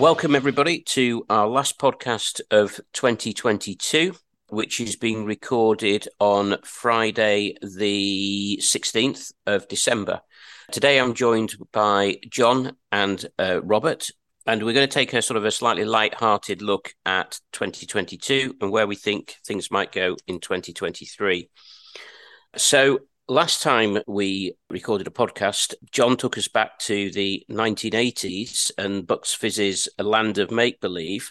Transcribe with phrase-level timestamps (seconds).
[0.00, 4.14] Welcome, everybody, to our last podcast of 2022,
[4.48, 10.22] which is being recorded on Friday, the 16th of December.
[10.72, 14.08] Today, I'm joined by John and uh, Robert,
[14.46, 18.72] and we're going to take a sort of a slightly light-hearted look at 2022 and
[18.72, 21.50] where we think things might go in 2023.
[22.56, 23.00] So,
[23.30, 29.32] last time we recorded a podcast, John took us back to the 1980s and Bucks
[29.32, 31.30] Fizz's A Land of Make Believe.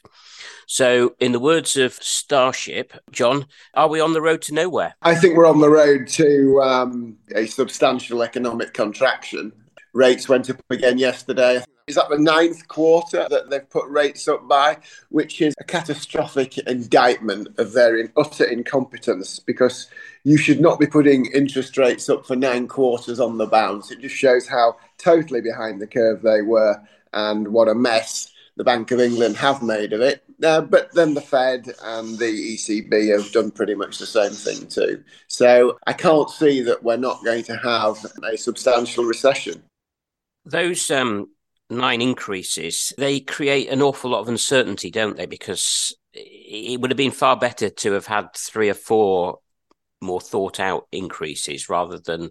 [0.66, 4.96] So, in the words of Starship, John, are we on the road to nowhere?
[5.02, 9.52] I think we're on the road to um, a substantial economic contraction.
[9.94, 11.64] Rates went up again yesterday.
[11.88, 14.78] Is that the ninth quarter that they've put rates up by,
[15.10, 19.90] which is a catastrophic indictment of their utter incompetence because
[20.24, 23.90] you should not be putting interest rates up for nine quarters on the bounce.
[23.90, 26.80] It just shows how totally behind the curve they were
[27.14, 30.22] and what a mess the Bank of England have made of it.
[30.44, 34.68] Uh, but then the Fed and the ECB have done pretty much the same thing
[34.68, 35.02] too.
[35.28, 39.64] So I can't see that we're not going to have a substantial recession.
[40.45, 41.28] Those um,
[41.70, 45.26] nine increases, they create an awful lot of uncertainty, don't they?
[45.26, 49.40] Because it would have been far better to have had three or four
[50.02, 52.30] more thought out increases rather than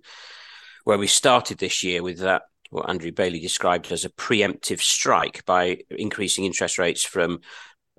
[0.84, 5.44] where we started this year with that what Andrew Bailey described as a preemptive strike
[5.46, 7.40] by increasing interest rates from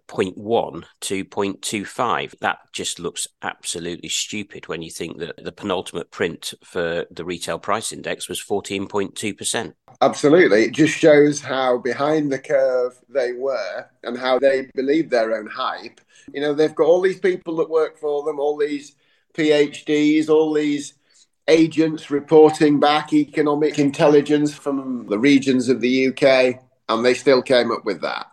[0.10, 2.40] 0.1 to 0.25.
[2.40, 7.60] That just looks absolutely stupid when you think that the penultimate print for the retail
[7.60, 9.74] price index was 14.2%.
[10.02, 10.64] Absolutely.
[10.64, 15.48] It just shows how behind the curve they were and how they believe their own
[15.48, 16.02] hype.
[16.34, 18.96] You know, they've got all these people that work for them, all these
[19.34, 20.96] PhDs, all these
[21.48, 27.72] agents reporting back economic intelligence from the regions of the UK, and they still came
[27.72, 28.28] up with that.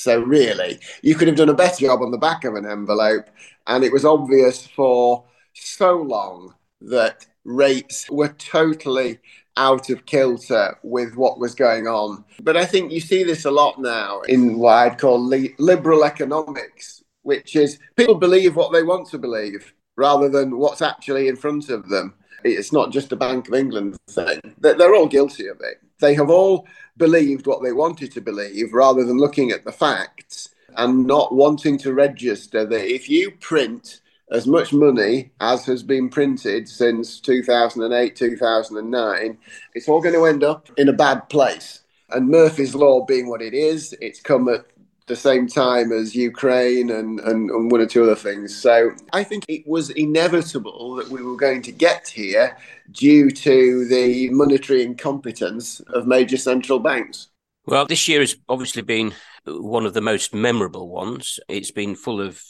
[0.00, 3.26] So really, you could have done a better job on the back of an envelope,
[3.66, 9.18] and it was obvious for so long that rates were totally
[9.58, 12.24] out of kilter with what was going on.
[12.42, 16.04] But I think you see this a lot now in what I'd call li- liberal
[16.04, 21.36] economics, which is people believe what they want to believe rather than what's actually in
[21.36, 22.14] front of them.
[22.42, 24.40] It's not just a Bank of England thing.
[24.60, 25.82] They're all guilty of it.
[26.00, 26.66] They have all
[26.96, 31.78] believed what they wanted to believe rather than looking at the facts and not wanting
[31.78, 34.00] to register that if you print
[34.30, 39.38] as much money as has been printed since 2008, 2009,
[39.74, 41.82] it's all going to end up in a bad place.
[42.10, 44.64] And Murphy's Law being what it is, it's come at
[45.10, 48.56] the same time as Ukraine and, and, and, one or two other things.
[48.56, 52.56] So I think it was inevitable that we were going to get here
[52.92, 57.28] due to the monetary incompetence of major central banks.
[57.66, 59.12] Well, this year has obviously been
[59.44, 61.40] one of the most memorable ones.
[61.48, 62.40] It's been full of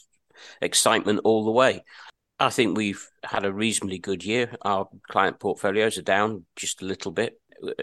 [0.60, 1.82] excitement all the way.
[2.38, 4.54] I think we've had a reasonably good year.
[4.62, 7.39] Our client portfolios are down just a little bit,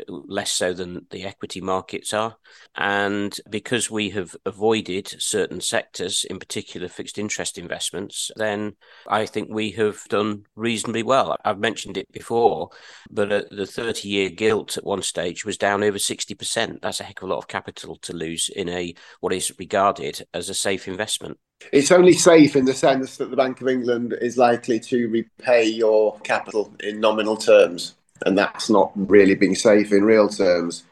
[0.08, 2.38] less so than the equity markets are.
[2.76, 8.76] And because we have avoided certain sectors, in particular fixed interest investments, then
[9.08, 11.36] I think we have done reasonably well.
[11.44, 12.70] I've mentioned it before,
[13.10, 16.82] but the 30 year gilt at one stage was down over 60%.
[16.82, 20.26] That's a heck of a lot of capital to lose in a what is regarded
[20.34, 21.38] as a safe investment.
[21.72, 25.66] It's only safe in the sense that the Bank of England is likely to repay
[25.66, 27.96] your capital in nominal terms
[28.26, 30.84] and that's not really being safe in real terms.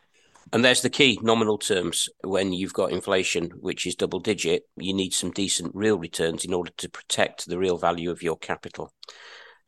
[0.53, 2.07] And there's the key nominal terms.
[2.23, 6.53] When you've got inflation, which is double digit, you need some decent real returns in
[6.53, 8.93] order to protect the real value of your capital.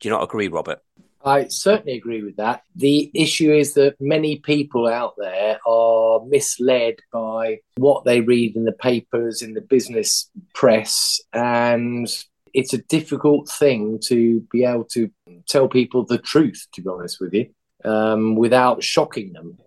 [0.00, 0.80] Do you not agree, Robert?
[1.24, 2.62] I certainly agree with that.
[2.76, 8.64] The issue is that many people out there are misled by what they read in
[8.64, 12.08] the papers, in the business press, and
[12.54, 15.10] it's a difficult thing to be able to
[15.48, 17.46] tell people the truth, to be honest with you,
[17.84, 19.58] um, without shocking them.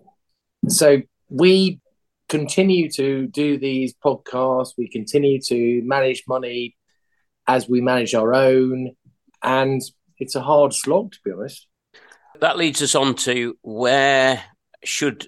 [0.68, 1.80] So we
[2.30, 4.74] continue to do these podcasts.
[4.78, 6.78] We continue to manage money
[7.48, 8.92] as we manage our own.
[9.44, 9.82] And
[10.18, 11.68] it's a hard slog, to be honest.
[12.40, 14.44] That leads us on to where
[14.84, 15.28] should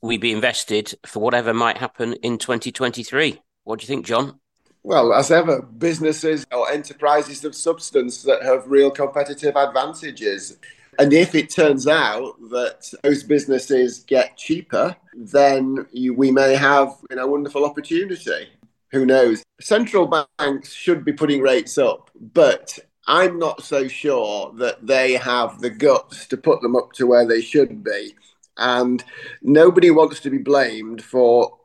[0.00, 3.40] we be invested for whatever might happen in 2023?
[3.64, 4.38] What do you think, John?
[4.82, 10.58] Well, as ever, businesses or enterprises of substance that have real competitive advantages.
[10.98, 16.96] And if it turns out that those businesses get cheaper, then you, we may have
[17.10, 18.48] you know, a wonderful opportunity.
[18.92, 19.42] Who knows?
[19.60, 25.60] Central banks should be putting rates up, but I'm not so sure that they have
[25.60, 28.14] the guts to put them up to where they should be.
[28.56, 29.02] And
[29.42, 31.58] nobody wants to be blamed for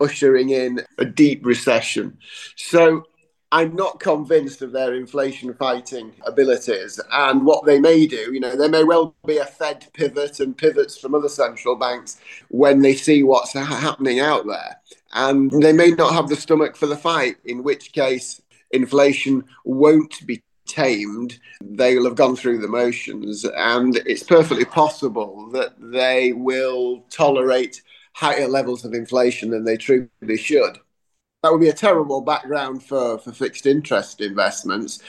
[0.00, 2.18] ushering in a deep recession.
[2.56, 3.04] So
[3.54, 8.32] I'm not convinced of their inflation fighting abilities and what they may do.
[8.32, 12.18] You know, there may well be a Fed pivot and pivots from other central banks
[12.48, 14.80] when they see what's ha- happening out there.
[15.12, 18.40] And they may not have the stomach for the fight, in which case
[18.70, 21.38] inflation won't be tamed.
[21.62, 23.44] They'll have gone through the motions.
[23.44, 27.82] And it's perfectly possible that they will tolerate
[28.14, 30.08] higher levels of inflation than they truly
[30.38, 30.78] should
[31.42, 35.00] that would be a terrible background for, for fixed interest investments.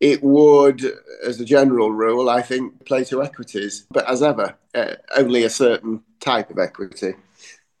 [0.00, 0.82] It would,
[1.24, 5.50] as a general rule, I think, play to equities, but as ever, uh, only a
[5.50, 7.14] certain type of equity.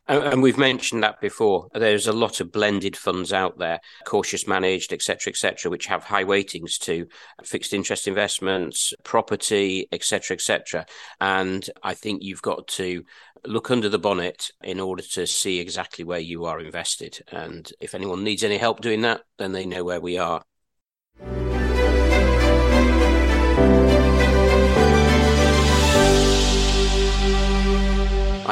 [0.08, 1.68] And we've mentioned that before.
[1.72, 6.24] There's a lot of blended funds out there, cautious managed, etc., etc., which have high
[6.24, 7.06] weightings to
[7.44, 10.86] fixed interest investments, property, etc., etc.
[11.20, 13.04] And I think you've got to
[13.46, 17.20] look under the bonnet in order to see exactly where you are invested.
[17.30, 20.42] And if anyone needs any help doing that, then they know where we are.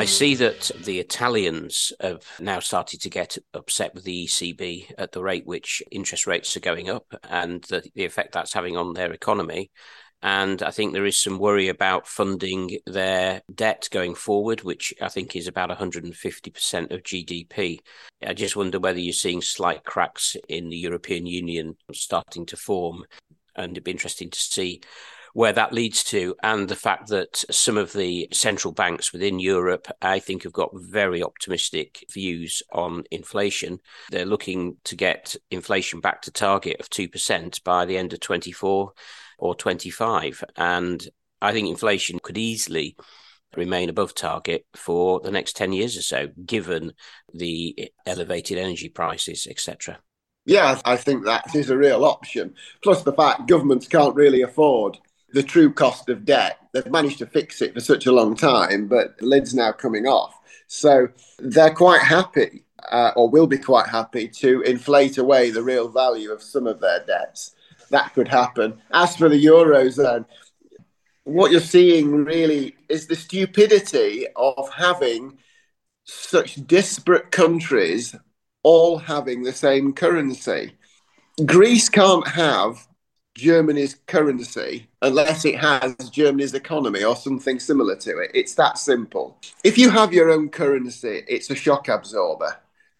[0.00, 5.12] I see that the Italians have now started to get upset with the ECB at
[5.12, 8.94] the rate which interest rates are going up and the, the effect that's having on
[8.94, 9.70] their economy.
[10.22, 15.10] And I think there is some worry about funding their debt going forward, which I
[15.10, 17.80] think is about 150% of GDP.
[18.26, 23.04] I just wonder whether you're seeing slight cracks in the European Union starting to form.
[23.54, 24.80] And it'd be interesting to see
[25.32, 29.86] where that leads to, and the fact that some of the central banks within Europe,
[30.02, 33.78] I think, have got very optimistic views on inflation.
[34.10, 38.92] They're looking to get inflation back to target of 2% by the end of 24
[39.38, 40.44] or 25.
[40.56, 41.08] And
[41.40, 42.96] I think inflation could easily
[43.56, 46.92] remain above target for the next 10 years or so, given
[47.34, 49.98] the elevated energy prices, etc.
[50.44, 52.54] Yeah, I think that is a real option.
[52.82, 54.98] Plus, the fact governments can't really afford
[55.32, 56.58] the true cost of debt.
[56.72, 60.06] They've managed to fix it for such a long time, but the lid's now coming
[60.06, 60.34] off.
[60.66, 65.88] So they're quite happy, uh, or will be quite happy, to inflate away the real
[65.88, 67.54] value of some of their debts
[67.90, 68.80] that could happen.
[68.92, 70.24] As for the Eurozone,
[71.24, 75.38] what you're seeing really is the stupidity of having
[76.04, 78.16] such disparate countries
[78.62, 80.72] all having the same currency.
[81.46, 82.86] Greece can't have
[83.40, 88.30] Germany's currency unless it has Germany's economy or something similar to it.
[88.34, 89.38] It's that simple.
[89.64, 92.56] If you have your own currency, it's a shock absorber.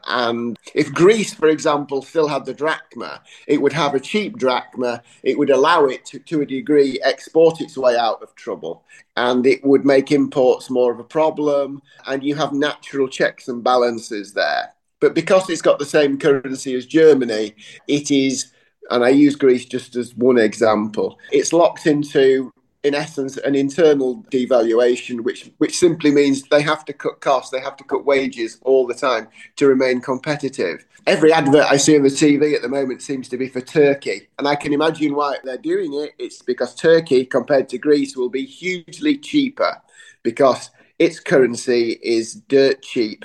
[0.07, 5.03] And if Greece, for example, still had the drachma, it would have a cheap drachma.
[5.23, 8.85] It would allow it to, to a degree, export its way out of trouble.
[9.17, 11.83] And it would make imports more of a problem.
[12.07, 14.73] And you have natural checks and balances there.
[15.01, 17.55] But because it's got the same currency as Germany,
[17.89, 18.53] it is,
[18.91, 22.53] and I use Greece just as one example, it's locked into
[22.83, 27.61] in essence, an internal devaluation, which which simply means they have to cut costs, they
[27.61, 30.87] have to cut wages all the time to remain competitive.
[31.07, 34.29] Every advert I see on the TV at the moment seems to be for Turkey,
[34.39, 36.13] and I can imagine why they're doing it.
[36.19, 39.81] It's because Turkey, compared to Greece, will be hugely cheaper
[40.23, 43.25] because its currency is dirt cheap,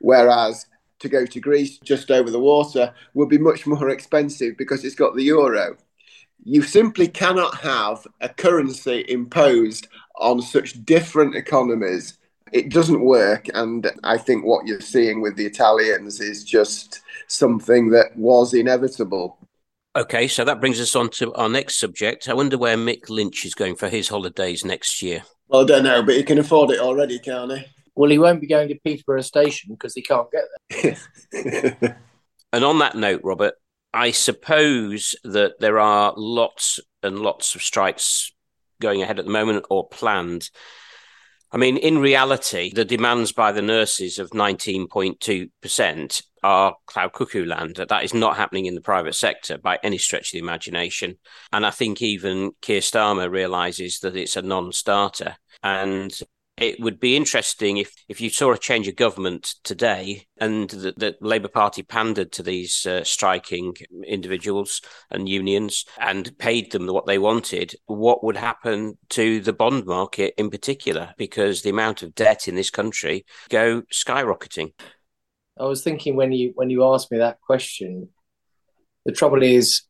[0.00, 0.66] whereas
[1.00, 4.94] to go to Greece just over the water would be much more expensive because it's
[4.94, 5.76] got the euro
[6.44, 12.18] you simply cannot have a currency imposed on such different economies.
[12.52, 13.46] It doesn't work.
[13.54, 19.38] And I think what you're seeing with the Italians is just something that was inevitable.
[19.96, 22.28] Okay, so that brings us on to our next subject.
[22.28, 25.22] I wonder where Mick Lynch is going for his holidays next year.
[25.48, 27.66] Well, I don't know, but he can afford it already, can't he?
[27.98, 30.44] Well, he won't be going to Peterborough Station because he can't get
[31.32, 31.96] there.
[32.52, 33.54] and on that note, Robert,
[33.92, 38.30] I suppose that there are lots and lots of strikes
[38.80, 40.48] going ahead at the moment or planned.
[41.50, 47.84] I mean, in reality, the demands by the nurses of 19.2% are cloud cuckoo land.
[47.88, 51.18] That is not happening in the private sector by any stretch of the imagination.
[51.52, 55.34] And I think even Keir Starmer realizes that it's a non starter.
[55.64, 56.16] And
[56.60, 60.92] it would be interesting if, if you saw a change of government today and the,
[60.96, 63.74] the Labour Party pandered to these uh, striking
[64.06, 69.86] individuals and unions and paid them what they wanted, what would happen to the bond
[69.86, 71.14] market in particular?
[71.16, 74.72] Because the amount of debt in this country go skyrocketing.
[75.58, 78.08] I was thinking when you when you asked me that question,
[79.04, 79.82] the trouble is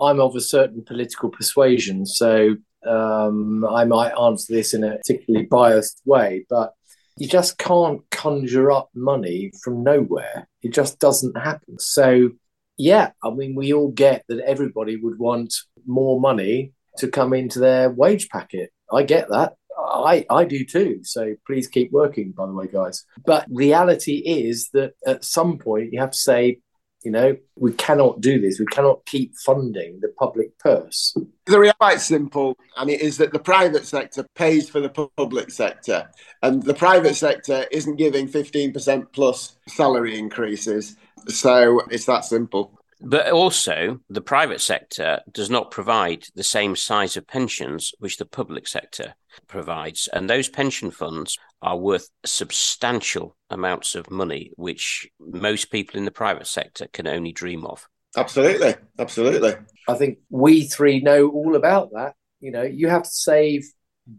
[0.00, 5.46] I'm of a certain political persuasion, so um, I might answer this in a particularly
[5.46, 6.72] biased way, but
[7.16, 10.48] you just can't conjure up money from nowhere.
[10.62, 11.78] It just doesn't happen.
[11.78, 12.30] So,
[12.76, 15.54] yeah, I mean, we all get that everybody would want
[15.86, 18.70] more money to come into their wage packet.
[18.92, 19.54] I get that.
[19.76, 21.00] I, I do too.
[21.02, 23.04] So please keep working, by the way, guys.
[23.24, 26.60] But reality is that at some point you have to say,
[27.08, 28.60] you know, we cannot do this.
[28.60, 31.16] We cannot keep funding the public purse.
[31.46, 35.50] The reality is simple, and it is that the private sector pays for the public
[35.50, 36.10] sector,
[36.42, 40.96] and the private sector isn't giving 15% plus salary increases.
[41.28, 42.77] So it's that simple.
[43.00, 48.24] But also, the private sector does not provide the same size of pensions which the
[48.24, 49.14] public sector
[49.46, 50.08] provides.
[50.12, 56.10] And those pension funds are worth substantial amounts of money, which most people in the
[56.10, 57.88] private sector can only dream of.
[58.16, 58.74] Absolutely.
[58.98, 59.54] Absolutely.
[59.86, 62.14] I think we three know all about that.
[62.40, 63.64] You know, you have to save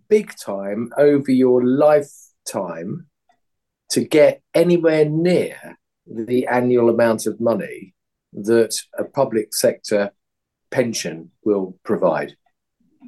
[0.07, 3.07] big time over your lifetime
[3.91, 7.93] to get anywhere near the annual amount of money
[8.33, 10.11] that a public sector
[10.71, 12.35] pension will provide.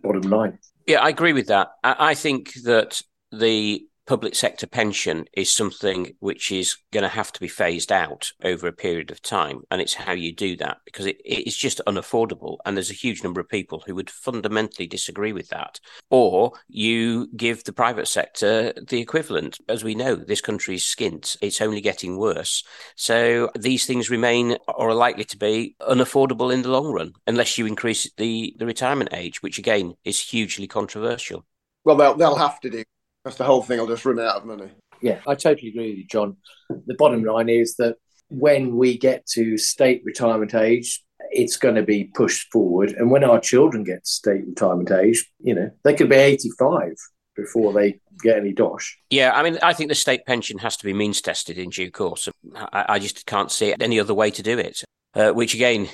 [0.04, 0.60] Bottom line.
[0.88, 1.72] Yeah, I agree with that.
[1.84, 3.02] I think that
[3.32, 8.30] the public sector pension is something which is going to have to be phased out
[8.44, 9.62] over a period of time.
[9.72, 12.58] And it's how you do that because it, it's just unaffordable.
[12.66, 15.80] And there's a huge number of people who would fundamentally disagree with that.
[16.10, 19.60] Or you give the private sector the equivalent.
[19.70, 22.66] As we know, this country is skint, it's only getting worse.
[22.98, 27.58] So these things remain or are likely to be unaffordable in the long run unless
[27.58, 31.46] you increase the, the retirement age, which again is hugely controversial.
[31.86, 32.84] Well, they'll, they'll have to do
[33.24, 33.80] that's the whole thing.
[33.80, 34.72] I'll just run out of money.
[35.02, 36.38] Yeah, I totally agree with you, John.
[36.70, 37.98] The bottom line is that
[38.30, 42.92] when we get to state retirement age, it's going to be pushed forward.
[42.92, 46.94] And when our children get to state retirement age, you know, they could be 85
[47.36, 48.98] before they get any dosh.
[49.10, 51.92] Yeah, I mean, I think the state pension has to be means tested in due
[51.92, 52.30] course.
[52.56, 54.84] I, I just can't see any other way to do it,
[55.16, 55.90] uh, which again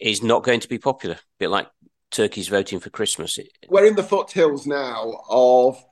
[0.00, 1.16] is not going to be popular.
[1.16, 1.68] A bit like
[2.10, 3.38] turkeys voting for Christmas.
[3.68, 5.82] We're in the foothills now of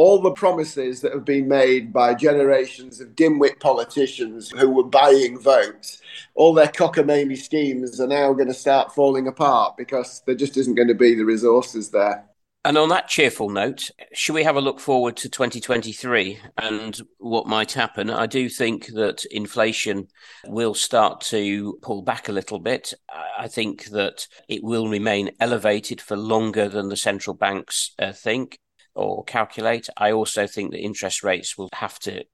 [0.00, 5.38] all the promises that have been made by generations of dimwit politicians who were buying
[5.38, 6.00] votes,
[6.34, 10.74] all their cockamamie schemes are now going to start falling apart because there just isn't
[10.74, 12.24] going to be the resources there.
[12.64, 17.46] And on that cheerful note, should we have a look forward to 2023 and what
[17.46, 18.08] might happen?
[18.08, 20.08] I do think that inflation
[20.46, 22.94] will start to pull back a little bit.
[23.38, 28.58] I think that it will remain elevated for longer than the central banks uh, think
[29.00, 29.88] or calculate.
[29.96, 32.24] I also think that interest rates will have to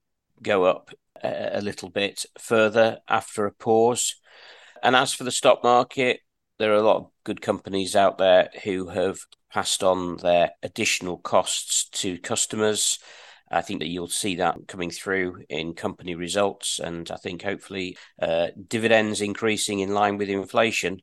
[0.41, 0.91] go up
[1.23, 4.15] a, a little bit further after a pause.
[4.83, 6.19] And as for the stock market,
[6.59, 9.19] there are a lot of good companies out there who have
[9.51, 12.99] passed on their additional costs to customers.
[13.49, 17.97] I think that you'll see that coming through in company results, and I think hopefully
[18.21, 21.01] uh, dividends increasing in line with inflation.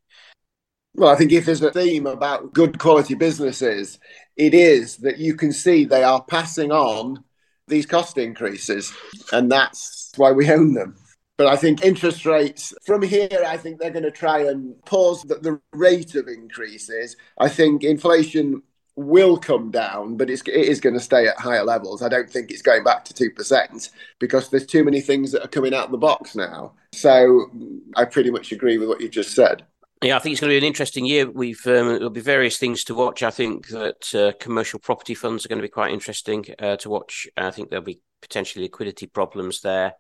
[0.97, 3.99] Well, I think if there's a theme about good quality businesses,
[4.37, 7.25] it is that you can see they are passing on
[7.67, 8.93] these cost increases,
[9.33, 10.97] and that's why we own them.
[11.37, 15.23] But I think interest rates from here, I think they're going to try and pause
[15.23, 17.17] the, the rate of increases.
[17.39, 18.63] I think inflation
[18.95, 22.03] will come down, but it's, it is going to stay at higher levels.
[22.03, 25.49] I don't think it's going back to 2% because there's too many things that are
[25.49, 26.75] coming out of the box now.
[26.93, 27.51] So
[27.97, 29.65] I pretty much agree with what you just said.
[30.05, 31.31] Yeah, I think it's going to be an interesting year.
[31.31, 33.23] We've um, there'll be various things to watch.
[33.23, 36.91] I think that uh, commercial property funds are going to be quite interesting uh, to
[36.91, 37.27] watch.
[37.39, 39.95] I think there'll be potentially liquidity problems there,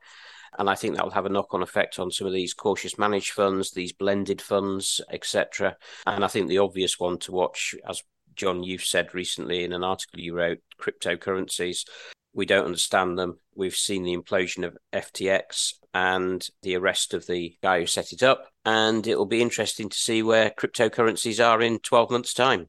[0.58, 3.30] and I think that will have a knock-on effect on some of these cautious managed
[3.30, 5.74] funds, these blended funds, etc.
[6.04, 8.02] And I think the obvious one to watch, as
[8.36, 11.86] John, you've said recently in an article you wrote, cryptocurrencies.
[12.34, 13.38] We don't understand them.
[13.54, 18.22] We've seen the implosion of FTX and the arrest of the guy who set it
[18.22, 18.48] up.
[18.64, 22.68] And it will be interesting to see where cryptocurrencies are in 12 months' time,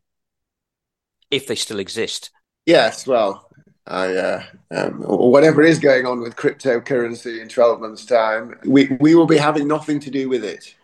[1.32, 2.30] if they still exist.
[2.68, 3.50] Yes, well,
[3.88, 9.16] I, uh, um, whatever is going on with cryptocurrency in 12 months' time, we, we
[9.16, 10.76] will be having nothing to do with it.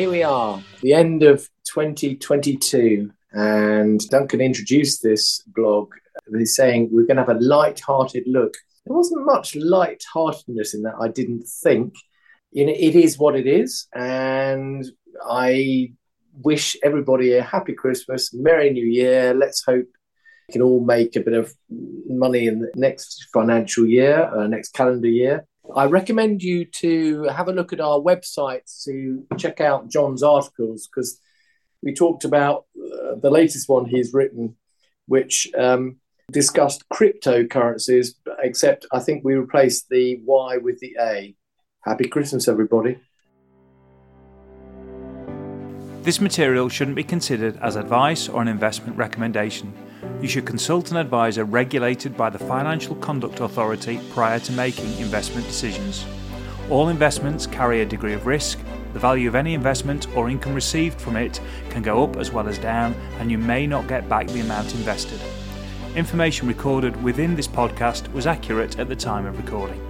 [0.00, 3.12] Here we are, the end of 2022.
[3.32, 5.92] And Duncan introduced this blog.
[6.34, 8.54] He's saying we're going to have a light-hearted look.
[8.86, 10.94] There wasn't much light-heartedness in that.
[10.98, 11.92] I didn't think.
[12.50, 14.86] You know, it is what it is, and
[15.22, 15.92] I
[16.32, 19.34] wish everybody a happy Christmas, Merry New Year.
[19.34, 19.86] Let's hope
[20.48, 24.72] we can all make a bit of money in the next financial year, uh, next
[24.72, 25.46] calendar year.
[25.74, 30.88] I recommend you to have a look at our website to check out John's articles
[30.88, 31.20] because
[31.82, 34.56] we talked about uh, the latest one he's written,
[35.06, 35.96] which um,
[36.30, 41.34] discussed cryptocurrencies, except I think we replaced the Y with the A.
[41.84, 42.98] Happy Christmas, everybody.
[46.02, 49.72] This material shouldn't be considered as advice or an investment recommendation.
[50.20, 55.46] You should consult an advisor regulated by the Financial Conduct Authority prior to making investment
[55.46, 56.04] decisions.
[56.68, 58.58] All investments carry a degree of risk.
[58.92, 62.48] The value of any investment or income received from it can go up as well
[62.48, 65.20] as down, and you may not get back the amount invested.
[65.96, 69.80] Information recorded within this podcast was accurate at the time of recording.